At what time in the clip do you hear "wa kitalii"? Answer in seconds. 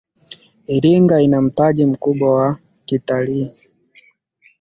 2.35-3.51